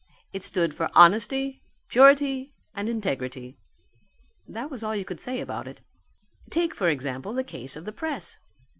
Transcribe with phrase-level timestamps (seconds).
[0.33, 3.59] It stood for "honesty, purity, and integrity."
[4.47, 5.81] That was all you could say about it.
[6.49, 8.39] Take, for example, the case of the press.